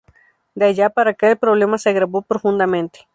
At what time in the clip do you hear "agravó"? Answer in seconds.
1.91-2.23